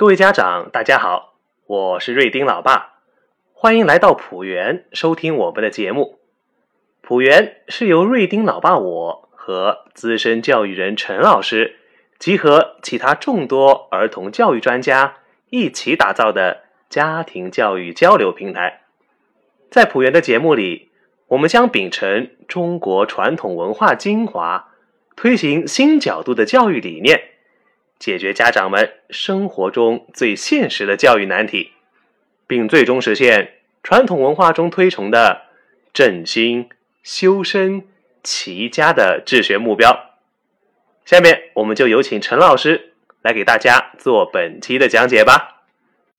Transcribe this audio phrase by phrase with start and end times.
[0.00, 1.34] 各位家长，大家好，
[1.66, 3.00] 我是瑞丁老爸，
[3.52, 6.20] 欢迎来到浦园收听我们的节目。
[7.02, 11.76] 浦园是由瑞丁老爸我和资深教育人陈老师，
[12.18, 15.16] 集合其他众多儿童教育专家
[15.50, 18.80] 一起打造的家庭教育交流平台。
[19.70, 20.88] 在浦园的节目里，
[21.26, 24.70] 我们将秉承中国传统文化精华，
[25.14, 27.29] 推行新角度的教育理念。
[28.00, 31.72] 解决家长们生活中最现实的教育难题，
[32.46, 35.42] 并最终实现传统文化中推崇的
[35.92, 36.70] 振兴、
[37.02, 37.86] 修身、
[38.22, 40.16] 齐家的治学目标。
[41.04, 45.59] 下面，我们就有请陈老师来给大家做本期的讲解吧。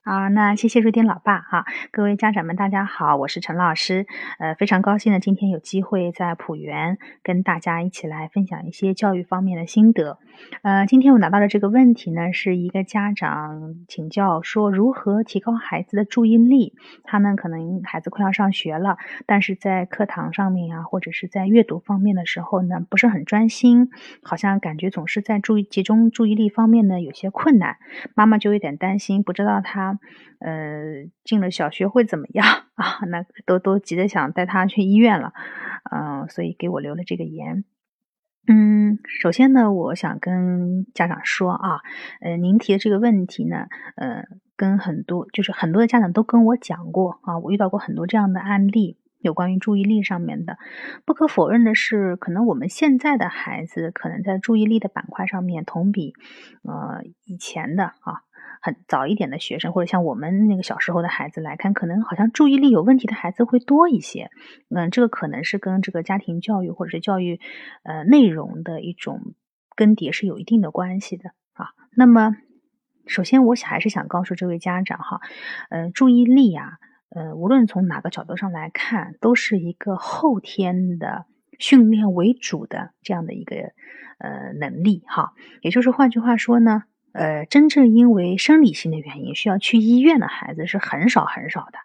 [0.04, 4.08] 好，那谢谢瑞丁老爸哈，各位家长们，大家好，我是陈老师，
[4.40, 10.18] 呃，非常高兴呢，今天有机会在浦园跟大家一起来分享一些教育方面的心得。
[10.64, 16.74] 呃，今天我拿到的这个问题呢，是一个家长请教说如何提高孩子的注意力。
[17.04, 23.92] 他们，可能孩子快要上学了，但是在课堂上面啊，或者是在阅读方面的时候呢，不是很专心，
[24.24, 27.78] 好像感觉总是在注意集中注意力方面呢有些困难，
[28.16, 29.91] 妈妈就有点担心，不知道他。
[30.40, 33.06] 呃，进了小学会怎么样 啊？
[33.08, 35.34] 那都都急着想带他去医院了，
[35.92, 37.64] 嗯，所以给我留了这个言。
[38.48, 41.82] 嗯，首先呢，我想跟家长说啊，
[42.22, 44.26] 呃，您提的这个问题呢，呃，
[44.56, 50.58] 跟很多就是很多的家长都跟我讲过啊，我遇到过很多这样的案例，有关于注意力上面的。
[51.06, 56.14] 不可否认的是，可能我们现在的孩子可能在注意力的板块上面，同比
[56.64, 58.24] 呃以前的啊。
[58.62, 64.30] 很早一点的学生，或者像我们那个小时候的孩子来看，可能好像注意力有问题的孩子会多一些。
[64.70, 67.40] 嗯，这个可能是跟这个家庭教育或者是教育
[67.84, 69.34] 呃内容的一种
[69.76, 71.74] 更迭是有一定的关系的啊。
[71.98, 72.36] 那么，
[73.08, 75.22] 首先我想还是想告诉这位家长哈，
[75.72, 76.74] 呃，注意力啊，
[77.10, 81.26] 呃，无论从哪个角度上来看，都是一个后天的
[81.58, 83.56] 训练为主的这样的一个
[84.20, 85.34] 呃能力哈。
[85.64, 86.84] 也就是换句话说呢。
[87.14, 91.78] 呃，真正因为生理性的原因需要去医院的孩子是很少很少的，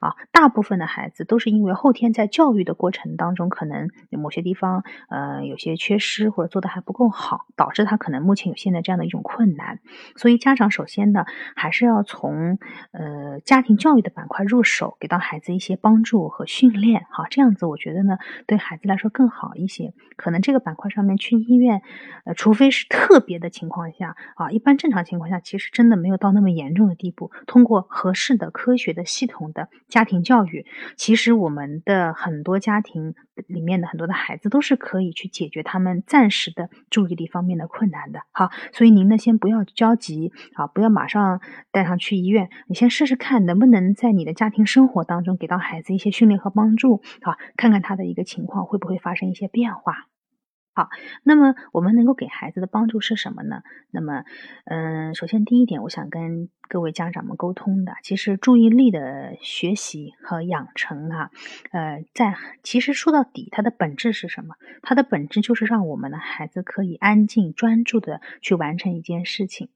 [0.00, 9.80] 啊，大部分的孩子都是因为后天在教育的过程当中，可能某些地方呃有些缺失或者做的还不够好，导致他可能目前有现在这样的一种困难。
[10.16, 11.24] 所以家长首先呢，
[11.56, 12.58] 还是要从
[12.92, 19.94] 呃家庭教育的板块入手，给到孩子一些帮助和训练，好，这样子我觉得呢，对孩子来说更好一些。
[20.16, 21.80] 可能这个板块上面去医院，
[22.24, 24.73] 呃，除非是特别的情况下啊，一般。
[24.76, 27.30] 正常情况下，其实真的没有到那么严重的地步。
[27.46, 33.14] 通过合适的、科学的、系统的家庭教育，其实我们的很多家庭
[33.46, 38.20] 里面的很多的孩子都是可以去解决他们暂时的注意力方面的困难的。
[38.32, 50.06] 好，所以您呢，先不要焦急啊，不要马上带上去医院，你先试试看能不能在你的家庭生活当中给到孩子一些训练和帮助，啊，看看他的一个情况会不会发生一些变化。
[50.76, 50.88] 好，
[51.22, 53.62] 那么我们能够给孩子的帮助是什么呢？
[53.92, 54.24] 那么，
[54.64, 61.30] 嗯，首先第一点，我想跟各位家长们沟通的，其实注意力的学习和养成啊，
[61.70, 64.56] 呃，在其实说到底，它的本质是什么？
[64.82, 69.68] 它的本质就是让我们的孩子可以安静专注的去完成一件事情。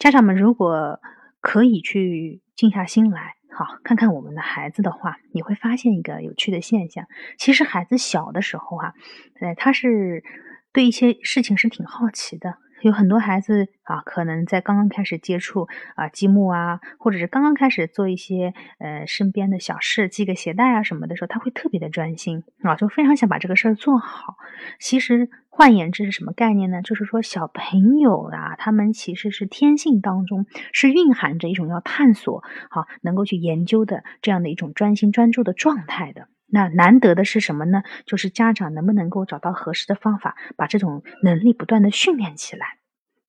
[0.00, 1.00] 家长们如果
[1.40, 3.36] 可以去静下心来。
[3.56, 7.06] 好，看看我们的孩子的话，你会发现一个有趣的现象。
[7.38, 8.94] 其实孩子小的时候啊，
[9.40, 10.24] 呃，他是
[10.72, 12.58] 对一些事情是挺好奇的。
[12.88, 24.36] 有很多孩子啊，可能在刚刚开始接触啊积木啊，或者是刚刚开始做一些呃身边的小事，系个鞋带啊什么的时候，他会特别的专心啊，就非常想把这个事儿做好。
[24.78, 26.82] 其实换言之是什么概念呢？
[26.82, 36.28] 就是说小朋友啊，他们其实是天性当中是蕴含着一种要探索、好能够去研究的这样的一种专心专注的状态的。
[36.54, 37.82] 那难得的是什么呢？
[38.06, 42.78] 就是家长能不能够找到合适的方法，把这种能力不断的训练起来。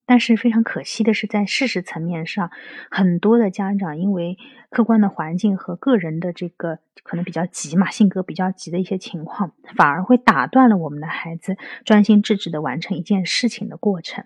[0.06, 2.52] 但是非常可惜的是，在事实层面上，
[2.88, 4.38] 很多的家长因为
[4.70, 14.24] 客观的环境和个人的这个可能比较急嘛，性格比较急的一些情况，反而会打断了我们的孩子专心致志的完成一件事情的过程。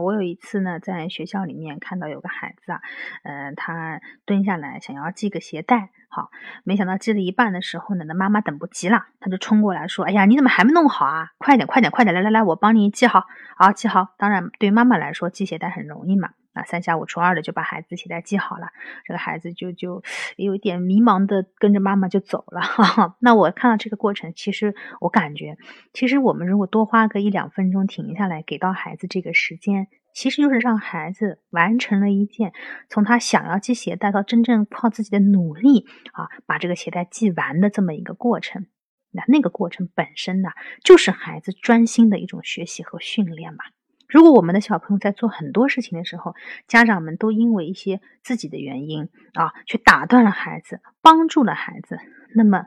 [0.00, 2.80] 我有一次呢，在学校里面看到有个孩子啊，
[3.24, 6.30] 嗯，他蹲下来想要系个鞋带，好，
[6.64, 11.32] 没想到系了一半的时候呢，那妈妈等不及了，他就冲过来说：“哎呀，你怎么还没弄好啊？
[11.38, 13.24] 快点，快点，快点，来来来，我帮你系好，
[13.56, 16.30] 好系好。”当然，对妈妈来说，系鞋带很容易嘛。
[16.56, 18.68] 啊，三下五除二的就把孩子鞋带系好了，
[19.04, 20.02] 这个孩子就就
[20.36, 22.60] 有一点迷茫的跟着妈妈就走了。
[22.60, 23.16] 哈哈。
[23.20, 25.56] 那我看到这个过程，其实我感觉，
[25.92, 29.86] 其实我们如果多花个一两分钟停下来，给到孩子这个时间。
[30.12, 32.54] 其实就是让孩子完成了一件
[32.88, 38.64] 从他想要系鞋带到真正靠自己的努力啊，把这个鞋带系完的这么一个过程。
[39.10, 40.48] 那那个过程本身呢，
[40.82, 43.58] 就是孩子专心的一种学习和训练嘛。
[44.08, 46.34] 如果我们的小朋友在做很多事情的时候，
[46.66, 51.98] 家长们都因为一些自己的原因啊，去打断了孩子，帮助了孩子，
[52.34, 52.66] 那么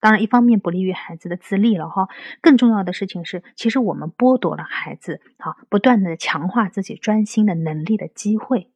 [0.00, 2.08] 当然一方面不利于孩子的自立了哈。
[2.40, 8.70] 更重要的事情是，其实我们剥夺了孩子啊，不断的强化自己专心的能力的机会。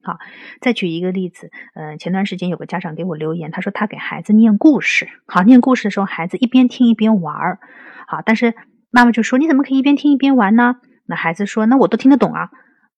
[0.00, 0.16] 好，
[0.60, 7.58] 再举一个例子，嗯，前段时间有个家长给我留言，他说他给孩子念故事，好，念故事的时候，孩子一边听一边玩儿，
[8.06, 8.54] 好，但是
[8.90, 10.76] 妈妈就说你怎么可以一边听一边玩呢？
[11.08, 12.50] 那孩子说：“那我都听得懂啊，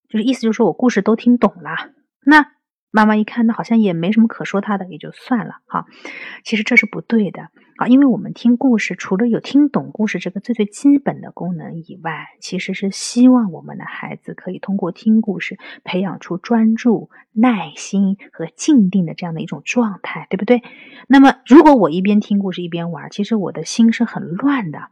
[0.09, 1.91] 就是意思就是说我故事都听懂了。”
[2.25, 2.51] 那
[2.91, 5.85] 妈妈一看，那好像也没什么可说他的，也就算了哈。
[6.43, 7.43] 其实这是不对的
[7.77, 20.61] 啊，因为我们听故事，除了有听懂故事这个最最基本的功能以外，其实是希望我们的孩子可以通过听故事培养出专注、耐心和静定的这样的一种状态，对不对？
[21.07, 24.89] 那么如果我一边听故事一边玩，其实我的心是很乱的。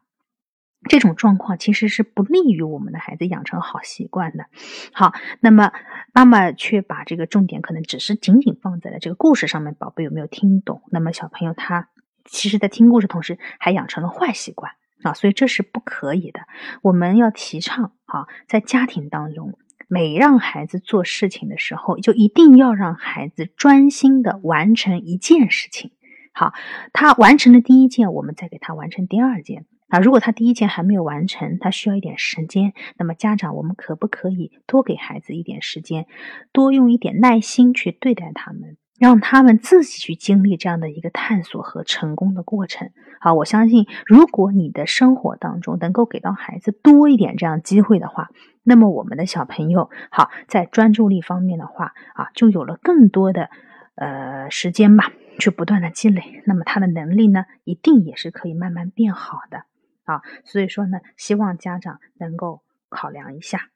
[0.88, 4.46] 这种状况其实是不利于我们的孩子养成好习惯的。
[4.94, 5.72] 好，那么
[6.14, 10.82] 妈妈却把这个重点可能只是仅仅放在了这个故事上面，宝贝有没有听懂？
[10.92, 11.90] 那么小朋友他
[12.26, 14.72] 其实，在听故事同时还养成了坏习惯
[15.04, 16.42] 啊，所以这是不可以的。
[16.82, 25.92] 我们要提倡啊，在家庭当中，每让孩子做事情的时候，就一定要让孩子专心的完成一件事情。
[26.32, 26.54] 好，
[26.94, 29.66] 他完成了第一件，我们再给他完成第二件。
[29.90, 36.06] 啊，如果他第一件还没有完成，他需要一点时间，那么家长我们可不可以多给孩子一点时间，
[36.52, 42.92] 多用一点耐心去对待他们，让他们自己去经历这样的一个探索和成功的过程？
[43.20, 48.30] 好，我相信，如果你的生活当中能够给到孩子多一点这样机会的话，
[48.64, 53.50] 那么我们的小朋友好在专注力方面的话啊，就有了更多的
[53.96, 59.64] 呃时间吧，去不断的积累，那么他的能力呢，一定也是可以慢慢变好的。
[60.10, 63.70] 啊，所以说呢，希望家长能够考量一下。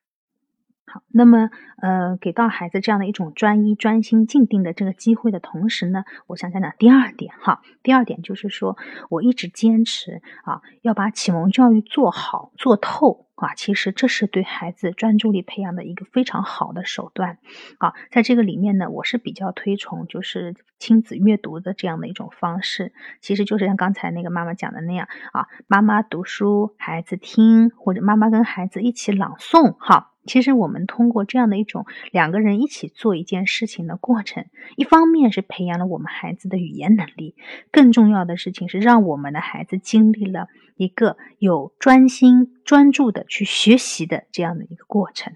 [0.85, 1.49] 好，那么
[1.81, 7.61] 呃，给到孩子这样的一种专一、专心、静定的这个机会的同时呢，我想讲讲第二点哈。
[7.81, 8.77] 第二点就是说，
[9.09, 13.55] 我一直坚持啊，要把启蒙教育做好、做透啊。
[13.55, 17.39] 其实这是对孩子专注力培养的一个非常好的手段
[17.79, 17.93] 啊。
[18.11, 30.11] 在这个里面呢，我是比较推崇就是亲子阅读的这样的一种方式，其实就是像刚才那个妈妈讲的那样啊，妈妈读书，孩子听，或者妈妈跟孩子一起朗诵哈。
[30.25, 34.45] 其实我们通过这样的一种两个人一起做一件事情的过程，
[34.77, 37.35] 一方面是培养了我们孩子的语言能力，
[37.71, 45.33] 更重要的事情是让我们的孩子经历了一个有专心专注的去学习的这样的一个过程。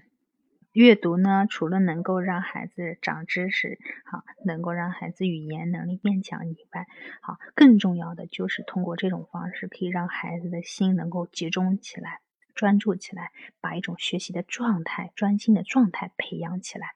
[0.72, 6.86] 阅读呢，除了能够让孩子长知识，好，能够让孩子语言能力变强以外，
[7.20, 12.20] 好，更重要的就是通过这种方式可以让孩子的心能够集中起来。
[12.58, 16.88] 专注起来，把一种学习的状态、专心的状态培养起来。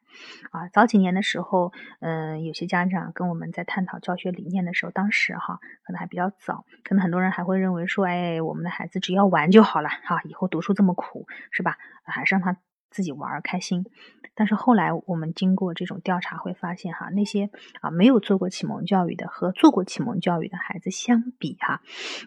[0.51, 11.79] 啊，早几年的时候，嗯，有些家长跟我们在探讨教学理念的时候，当时哈可能还比较早，可能很多人还会认为说，哎，我们的孩子只要玩就好了，哈，以后读书这么苦，是吧？
[12.03, 12.57] 还是让他。
[12.93, 13.85] 自己玩开心，
[14.35, 17.51] 但是后来我们经过这种调查会发现，哈，那些
[17.81, 21.81] 啊没有做过启蒙教育的和做过启蒙教育的孩子相比，哈，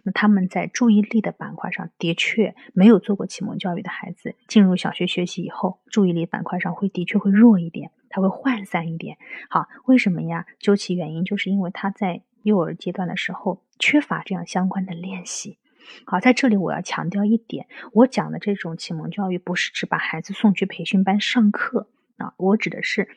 [0.03, 9.17] 那他们在注意力的板块上的确没有做过启蒙教育的孩子进入小学学习以后，注意力板块上会的确会弱一点，他会涣散一点。
[9.49, 10.45] 好，为什么呀？
[10.59, 15.57] 究其原因，就是因为他在幼儿阶段的时候缺乏这样相关的练习。
[16.05, 23.09] 好，在这里我要强调一点，我讲的这种启蒙教育不是指把孩子送去培训班上课啊，我指的是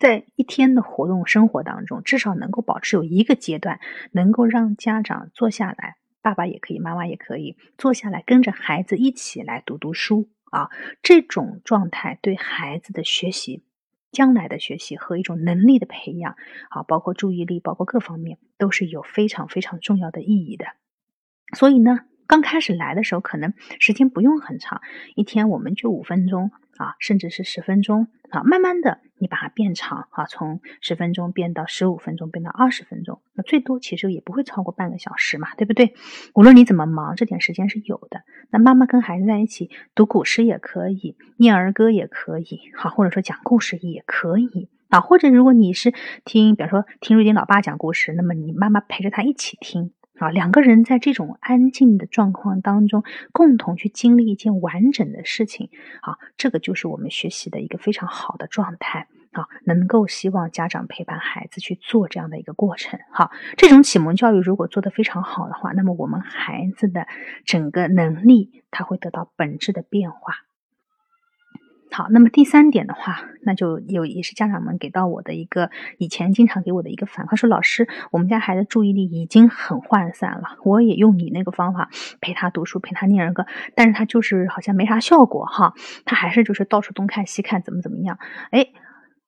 [0.00, 3.80] 在一天的活动生活当中，至少能够保持有一个阶段，
[4.12, 10.70] 能够让家长坐下来，爸爸也可以，妈妈也可以坐下来，跟着孩子一起来读读书啊，
[11.02, 13.64] 这种状态对孩子的学习、
[14.10, 16.36] 将来的学习和一种能力的培养，
[16.70, 20.66] 好，包括注意力，包括各方面，都是有非常非常重要的意义的。
[21.54, 22.00] 所以呢。
[22.30, 24.80] 刚开始来的时候，可能时间不用很长，
[25.16, 28.44] 一天我们就五分钟啊，甚至是十分钟啊。
[28.44, 35.92] 慢慢的，你把它变长啊，从十分钟变到十五分钟，变到二十分钟，那最多其实也不会超过半个小时嘛，对不对？
[36.36, 38.22] 无论你怎么忙，这点时间是有的。
[38.50, 45.00] 那妈妈跟孩子在一起读古诗也可以，念儿歌也可以，好，或者说讲故事也可以啊。
[45.00, 45.92] 或者如果你是
[46.24, 49.90] 听，比方说听瑞丁老爸讲故事，那么你妈妈陪着他一起听。
[50.20, 55.70] 啊，两个人在这种安静的状况当中，共同去经历一件完整的事情，
[56.02, 67.06] 啊，这个就是我们学习的一个非常好的状态，啊，能够希望家长陪伴孩子去做这样的一个过程，好，这种启蒙教育如果做得非常好的话，那么我们孩子的
[67.46, 70.34] 整个能力，他会得到本质的变化。
[71.92, 83.44] 好，那么第三点的话，那就有也是家长们给到我的一个以前经常给我的一个反馈，说老师，我们家孩子注意力已经很涣散了，我也用你那个方法陪他读书，陪他念儿歌，
[83.74, 88.18] 但是他就是好像没啥效果哈，他还是就是到处东看西看，怎么怎么样？
[88.52, 88.68] 哎，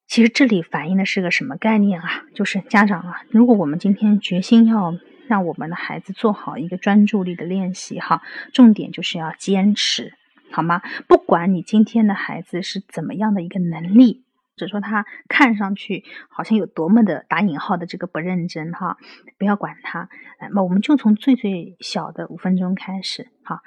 [0.07, 2.23] 其实这里反映的是个什么概念啊？
[2.33, 4.95] 就是家长啊，如果我们今天决心要
[5.27, 10.15] 让我们的孩子做好一个专注力的练习哈，重点就是要坚持。
[10.53, 10.83] 好吗？
[11.09, 14.25] 不管你今天的孩子是怎么样的一个能力，
[14.57, 18.99] 只说他看上去好像有多么的打引号的这个不认真哈，
[19.39, 20.09] 不要管他。
[20.41, 23.63] 那么我们就从最最小的五分钟开始，哈。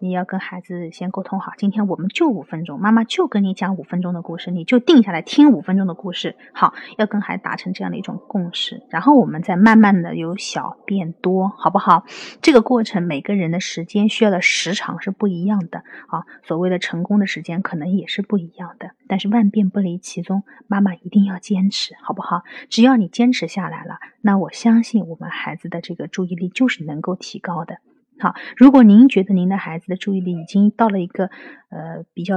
[0.00, 6.36] 你要跟孩子先沟通好，今天我们就五分钟，妈妈就跟你讲五分钟的故事，你就定下来听五分钟的故事。
[6.52, 12.04] 好，要跟孩子达成这样的一种共识，然后我们再慢慢的由小变多，好不好？
[12.40, 22.42] 这个过程每个人的时间需要的时长是不一样的啊，所谓的成功的时间可能也是不一样的，但是万变不离其宗，妈妈一定要坚持，好不好？
[22.68, 27.78] 只要你坚持下来了，那我相信我们孩子的这个注意力就是能够提高的。
[28.20, 31.26] 好，如果您觉得您的孩子的注意力已经到了一个
[31.70, 32.36] 呃比较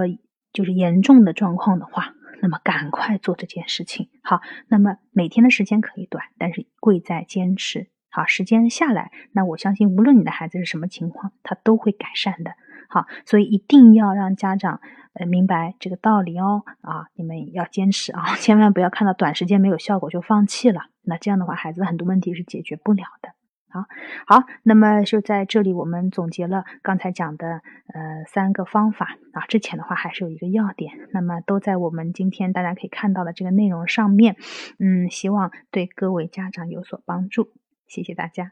[0.53, 4.09] 就是严重的状况的话，那么赶快做这件事情。
[4.23, 7.87] 好，那么每天的时间可以短，但是贵在坚持。
[8.09, 12.51] 好，时间下来，那我相信无论你的孩子是什么情况，他都会改善的。
[12.89, 14.81] 好，所以一定要让家长
[15.13, 16.63] 呃明白这个道理哦。
[16.81, 20.81] 啊，你们要坚持啊，千万不要看到短时间没有效果就放弃了。
[21.03, 23.29] 那这样的话，孩子很多问题是解决不了的。
[23.71, 23.85] 好
[24.27, 27.61] 好，那么就在这里，我们总结了刚才讲的
[27.93, 29.45] 呃三个方法啊。
[29.47, 34.35] 之前的话还是有一个要点，那么都在我们今天大家可以看到的这个内容上面。
[34.79, 37.49] 嗯，希望对各位家长有所帮助，
[37.87, 38.51] 谢谢大家。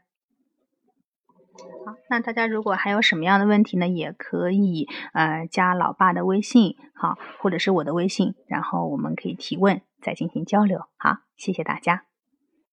[1.84, 10.86] 好，那大家如果还有什么样的问题呢，也可以呃加老爸的微信，好，或者是我的微信，然后我们可以提问，再进行交流。
[10.96, 12.09] 好，谢谢大家。